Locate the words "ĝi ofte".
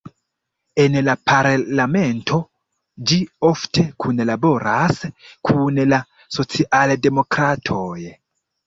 3.11-3.87